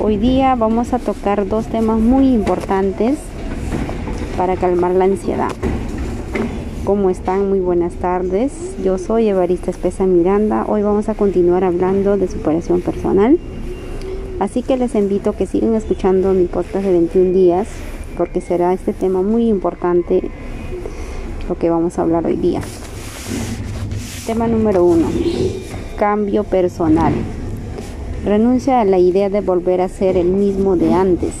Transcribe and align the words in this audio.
Hoy 0.00 0.16
día 0.16 0.54
vamos 0.56 0.92
a 0.92 0.98
tocar 0.98 1.46
dos 1.46 1.66
temas 1.66 2.00
muy 2.00 2.28
importantes 2.34 3.16
para 4.36 4.56
calmar 4.56 4.90
la 4.90 5.04
ansiedad. 5.04 5.52
¿Cómo 6.84 7.10
están? 7.10 7.48
Muy 7.48 7.60
buenas 7.60 7.94
tardes. 7.94 8.52
Yo 8.82 8.98
soy 8.98 9.28
Evarista 9.28 9.70
Espesa 9.70 10.04
Miranda. 10.06 10.64
Hoy 10.66 10.82
vamos 10.82 11.08
a 11.08 11.14
continuar 11.14 11.64
hablando 11.64 12.16
de 12.16 12.28
superación 12.28 12.80
personal. 12.80 13.38
Así 14.40 14.62
que 14.62 14.76
les 14.76 14.94
invito 14.96 15.30
a 15.30 15.36
que 15.36 15.46
sigan 15.46 15.74
escuchando 15.74 16.32
mi 16.32 16.46
podcast 16.46 16.84
de 16.84 16.92
21 16.92 17.32
días 17.32 17.68
porque 18.18 18.40
será 18.40 18.72
este 18.72 18.92
tema 18.92 19.22
muy 19.22 19.48
importante 19.48 20.22
lo 21.48 21.56
que 21.56 21.70
vamos 21.70 21.98
a 21.98 22.02
hablar 22.02 22.26
hoy 22.26 22.36
día. 22.36 22.60
Tema 24.26 24.48
número 24.48 24.84
uno, 24.84 25.06
cambio 25.96 26.42
personal. 26.44 27.12
Renuncia 28.24 28.80
a 28.80 28.86
la 28.86 28.98
idea 28.98 29.28
de 29.28 29.42
volver 29.42 29.82
a 29.82 29.88
ser 29.90 30.16
el 30.16 30.28
mismo 30.28 30.76
de 30.76 30.94
antes. 30.94 31.32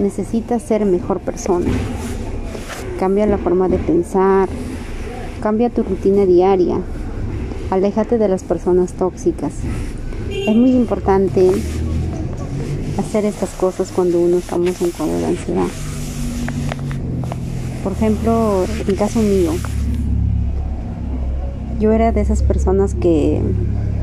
Necesitas 0.00 0.62
ser 0.62 0.84
mejor 0.86 1.18
persona. 1.18 1.66
Cambia 3.00 3.26
la 3.26 3.38
forma 3.38 3.68
de 3.68 3.76
pensar. 3.78 4.48
Cambia 5.42 5.68
tu 5.68 5.82
rutina 5.82 6.26
diaria. 6.26 6.80
Aléjate 7.70 8.18
de 8.18 8.28
las 8.28 8.44
personas 8.44 8.92
tóxicas. 8.92 9.52
Es 10.30 10.54
muy 10.54 10.70
importante 10.70 11.50
hacer 12.98 13.24
estas 13.24 13.50
cosas 13.50 13.90
cuando 13.90 14.20
uno 14.20 14.38
estamos 14.38 14.80
en 14.80 14.92
cuadro 14.92 15.18
de 15.18 15.26
ansiedad. 15.26 15.66
Por 17.82 17.92
ejemplo, 17.94 18.64
en 18.86 18.94
caso 18.94 19.20
mío, 19.20 19.50
yo 21.80 21.90
era 21.90 22.12
de 22.12 22.20
esas 22.20 22.44
personas 22.44 22.94
que 22.94 23.40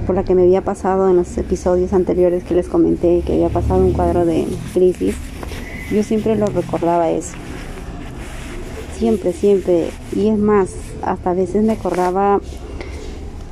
por 0.05 0.16
la 0.16 0.23
que 0.23 0.36
me 0.36 0.44
había 0.44 0.62
pasado 0.62 1.09
en 1.09 1.18
los 1.18 1.38
episodios 1.38 1.94
anteriores 1.94 2.44
que 2.44 2.54
les 2.54 2.68
comenté 2.68 3.23
que 3.26 3.34
había 3.34 3.50
pasado 3.50 3.82
un 3.82 3.94
cuadro 3.94 4.26
de 4.26 4.48
crisis, 4.73 5.16
yo 5.91 6.04
siempre 6.04 6.36
lo 6.36 6.46
recordaba 6.48 7.09
eso. 7.09 7.34
Siempre, 8.98 9.34
siempre. 9.34 9.90
Y 10.16 10.29
es 10.29 10.38
más, 10.38 10.70
hasta 11.02 11.32
a 11.32 11.34
veces 11.34 11.63
me 11.63 11.74
acordaba 11.74 12.40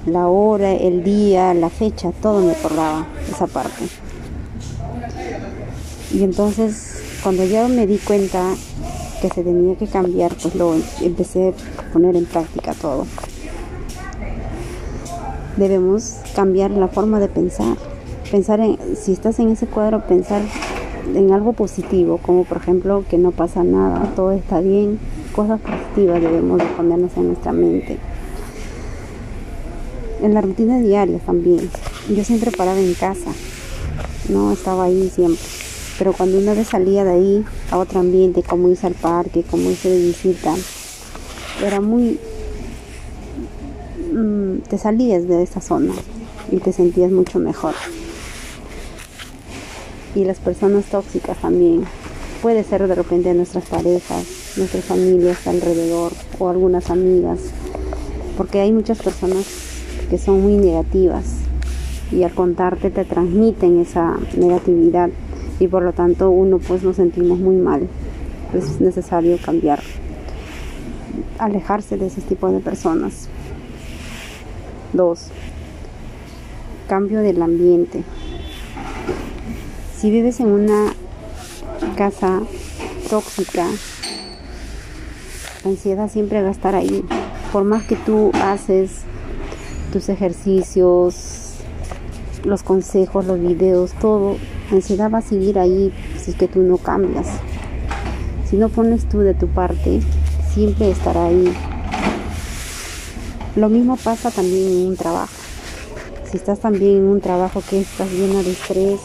la 0.05 0.27
hora, 0.27 0.73
el 0.73 1.03
día, 1.03 1.53
la 1.53 1.69
fecha, 1.69 2.11
todo 2.21 2.41
me 2.41 2.53
acordaba 2.53 3.07
esa 3.29 3.47
parte. 3.47 3.85
Y 6.13 6.23
entonces, 6.23 7.19
cuando 7.23 7.45
ya 7.45 7.67
me 7.67 7.87
di 7.87 7.97
cuenta 7.97 8.53
que 9.21 9.29
se 9.29 9.43
tenía 9.43 9.75
que 9.75 9.87
cambiar, 9.87 10.33
pues 10.41 10.55
lo 10.55 10.75
empecé 11.01 11.49
a 11.49 11.93
poner 11.93 12.15
en 12.15 12.25
práctica 12.25 12.73
todo 12.73 13.05
debemos 15.57 16.17
cambiar 16.35 16.71
la 16.71 16.87
forma 16.87 17.19
de 17.19 17.27
pensar. 17.27 17.77
Pensar 18.31 18.59
en, 18.59 18.77
si 18.95 19.13
estás 19.13 19.39
en 19.39 19.49
ese 19.49 19.67
cuadro, 19.67 20.01
pensar 20.07 20.41
en 21.13 21.31
algo 21.31 21.53
positivo, 21.53 22.17
como 22.17 22.45
por 22.45 22.57
ejemplo 22.57 23.03
que 23.09 23.17
no 23.17 23.31
pasa 23.31 23.63
nada, 23.63 24.11
todo 24.15 24.31
está 24.31 24.61
bien, 24.61 24.99
cosas 25.35 25.59
positivas 25.59 26.21
debemos 26.21 26.59
de 26.59 26.65
ponernos 26.65 27.11
en 27.17 27.27
nuestra 27.27 27.51
mente. 27.51 27.97
En 30.21 30.33
la 30.33 30.41
rutina 30.41 30.79
diaria 30.79 31.19
también. 31.19 31.69
Yo 32.09 32.23
siempre 32.23 32.51
paraba 32.51 32.79
en 32.79 32.93
casa, 32.93 33.31
no 34.29 34.51
estaba 34.51 34.85
ahí 34.85 35.11
siempre. 35.13 35.43
Pero 35.99 36.13
cuando 36.13 36.39
una 36.39 36.53
vez 36.53 36.69
salía 36.69 37.03
de 37.03 37.11
ahí 37.11 37.45
a 37.69 37.77
otro 37.77 37.99
ambiente, 37.99 38.41
como 38.41 38.69
irse 38.69 38.87
al 38.87 38.93
parque, 38.93 39.43
como 39.43 39.69
irse 39.69 39.89
de 39.89 39.99
visita, 39.99 40.55
era 41.63 41.81
muy 41.81 42.19
te 44.69 44.77
salías 44.77 45.27
de 45.27 45.43
esa 45.43 45.61
zona 45.61 45.93
y 46.51 46.57
te 46.57 46.71
sentías 46.71 47.11
mucho 47.11 47.39
mejor. 47.39 47.73
Y 50.15 50.25
las 50.25 50.39
personas 50.39 50.85
tóxicas 50.85 51.37
también. 51.37 51.83
Puede 52.41 52.63
ser 52.63 52.87
de 52.87 52.95
repente 52.95 53.33
nuestras 53.33 53.65
parejas, 53.65 54.53
nuestras 54.57 54.83
familias 54.83 55.47
alrededor 55.47 56.11
o 56.39 56.49
algunas 56.49 56.89
amigas. 56.89 57.39
Porque 58.37 58.59
hay 58.59 58.71
muchas 58.71 59.01
personas 59.01 59.45
que 60.09 60.17
son 60.17 60.41
muy 60.41 60.57
negativas 60.57 61.25
y 62.11 62.23
al 62.23 62.33
contarte 62.33 62.91
te 62.91 63.05
transmiten 63.05 63.79
esa 63.79 64.17
negatividad 64.37 65.09
y 65.59 65.67
por 65.67 65.83
lo 65.83 65.93
tanto 65.93 66.29
uno 66.29 66.59
pues 66.59 66.83
nos 66.83 66.97
sentimos 66.97 67.39
muy 67.39 67.55
mal. 67.55 67.87
Es 68.53 68.79
necesario 68.79 69.37
cambiar, 69.43 69.81
alejarse 71.39 71.97
de 71.97 72.07
ese 72.07 72.21
tipo 72.21 72.51
de 72.51 72.59
personas. 72.59 73.29
2. 74.93 75.19
Cambio 76.87 77.21
del 77.21 77.41
ambiente. 77.41 78.03
Si 79.97 80.11
vives 80.11 80.39
en 80.39 80.47
una 80.47 80.93
casa 81.97 82.41
tóxica, 83.09 83.65
la 85.63 85.69
ansiedad 85.69 86.09
siempre 86.09 86.41
va 86.41 86.49
a 86.49 86.51
estar 86.51 86.75
ahí. 86.75 87.03
Por 87.51 87.63
más 87.63 87.83
que 87.83 87.95
tú 87.95 88.31
haces 88.41 89.01
tus 89.91 90.09
ejercicios, 90.09 91.55
los 92.43 92.63
consejos, 92.63 93.25
los 93.25 93.39
videos, 93.39 93.93
todo, 93.93 94.37
la 94.69 94.77
ansiedad 94.77 95.11
va 95.11 95.19
a 95.19 95.21
seguir 95.21 95.59
ahí 95.59 95.93
si 96.17 96.31
es 96.31 96.37
que 96.37 96.47
tú 96.47 96.61
no 96.61 96.77
cambias. 96.77 97.27
Si 98.49 98.57
no 98.57 98.69
pones 98.69 99.07
tú 99.07 99.19
de 99.19 99.33
tu 99.33 99.47
parte, 99.47 100.01
siempre 100.53 100.91
estará 100.91 101.25
ahí 101.25 101.51
lo 103.55 103.69
mismo 103.69 103.97
pasa 103.97 104.31
también 104.31 104.71
en 104.71 104.87
un 104.87 104.97
trabajo. 104.97 105.33
Si 106.29 106.37
estás 106.37 106.59
también 106.59 106.97
en 106.97 107.03
un 107.03 107.21
trabajo 107.21 107.61
que 107.69 107.81
estás 107.81 108.11
lleno 108.11 108.41
de 108.41 108.51
estrés, 108.51 108.99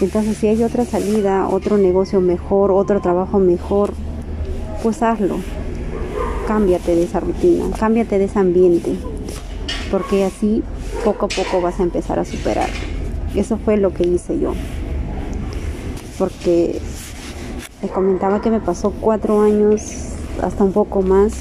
entonces 0.00 0.36
si 0.36 0.46
hay 0.46 0.62
otra 0.62 0.84
salida, 0.84 1.48
otro 1.48 1.78
negocio 1.78 2.20
mejor, 2.20 2.70
otro 2.70 3.00
trabajo 3.00 3.38
mejor, 3.38 3.92
pues 4.82 5.02
hazlo. 5.02 5.38
Cámbiate 6.46 6.94
de 6.94 7.04
esa 7.04 7.20
rutina, 7.20 7.64
cámbiate 7.78 8.18
de 8.18 8.26
ese 8.26 8.38
ambiente, 8.38 8.96
porque 9.90 10.24
así 10.24 10.62
poco 11.04 11.26
a 11.26 11.28
poco 11.28 11.60
vas 11.60 11.80
a 11.80 11.82
empezar 11.82 12.18
a 12.18 12.24
superar. 12.24 12.68
Eso 13.34 13.58
fue 13.58 13.76
lo 13.76 13.92
que 13.92 14.04
hice 14.04 14.38
yo. 14.38 14.52
Porque 16.18 16.80
les 17.82 17.90
comentaba 17.90 18.40
que 18.40 18.50
me 18.50 18.60
pasó 18.60 18.92
cuatro 19.00 19.40
años, 19.40 19.80
hasta 20.42 20.64
un 20.64 20.72
poco 20.72 21.02
más, 21.02 21.32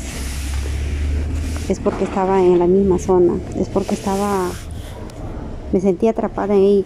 es 1.69 1.79
porque 1.79 2.05
estaba 2.05 2.41
en 2.41 2.59
la 2.59 2.67
misma 2.67 2.97
zona, 2.97 3.33
es 3.59 3.67
porque 3.67 3.95
estaba, 3.95 4.49
me 5.73 5.81
sentía 5.81 6.11
atrapada 6.11 6.55
en 6.55 6.61
ahí, 6.61 6.85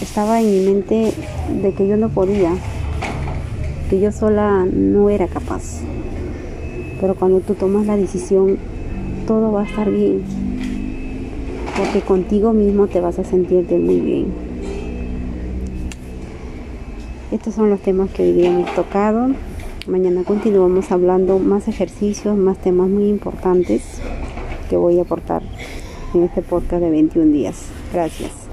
estaba 0.00 0.40
en 0.40 0.50
mi 0.50 0.60
mente 0.66 1.12
de 1.62 1.72
que 1.74 1.88
yo 1.88 1.96
no 1.96 2.08
podía, 2.08 2.52
que 3.90 3.98
yo 4.00 4.12
sola 4.12 4.66
no 4.72 5.10
era 5.10 5.26
capaz. 5.26 5.80
Pero 7.00 7.16
cuando 7.16 7.40
tú 7.40 7.54
tomas 7.54 7.86
la 7.86 7.96
decisión, 7.96 8.58
todo 9.26 9.50
va 9.52 9.62
a 9.62 9.66
estar 9.66 9.90
bien, 9.90 10.22
porque 11.76 12.00
contigo 12.00 12.52
mismo 12.52 12.86
te 12.86 13.00
vas 13.00 13.18
a 13.18 13.24
sentirte 13.24 13.78
muy 13.78 14.00
bien. 14.00 14.26
Estos 17.32 17.54
son 17.54 17.68
los 17.68 17.80
temas 17.80 18.10
que 18.10 18.22
hoy 18.22 18.32
día 18.32 18.48
hemos 18.48 18.74
tocado. 18.74 19.28
Mañana 19.88 20.22
continuamos 20.22 20.92
hablando 20.92 21.38
más 21.38 21.66
ejercicios, 21.66 22.36
más 22.36 22.58
temas 22.58 22.90
muy 22.90 23.08
importantes 23.08 23.82
que 24.68 24.76
voy 24.76 24.98
a 24.98 25.02
aportar 25.02 25.42
en 26.12 26.24
este 26.24 26.42
podcast 26.42 26.82
de 26.82 26.90
21 26.90 27.32
días. 27.32 27.64
Gracias. 27.90 28.47